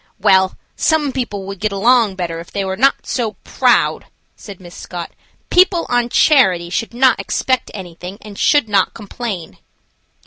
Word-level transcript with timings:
"Well, 0.19 0.57
some 0.75 1.11
people 1.11 1.45
would 1.45 1.59
get 1.59 1.71
along 1.71 2.15
better 2.15 2.39
if 2.39 2.51
they 2.51 2.65
were 2.65 2.75
not 2.75 3.05
so 3.05 3.33
proud," 3.43 4.05
said 4.35 4.59
Miss 4.59 4.73
Scott. 4.73 5.11
"People 5.51 5.85
on 5.89 6.09
charity 6.09 6.71
should 6.71 6.95
not 6.95 7.19
expect 7.19 7.69
anything 7.75 8.17
and 8.19 8.35
should 8.35 8.67
not 8.67 8.95
complain." 8.95 9.59